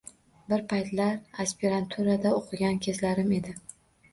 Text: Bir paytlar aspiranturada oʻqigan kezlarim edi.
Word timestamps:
Bir 0.53 0.61
paytlar 0.71 1.19
aspiranturada 1.45 2.33
oʻqigan 2.41 2.83
kezlarim 2.87 3.33
edi. 3.43 3.55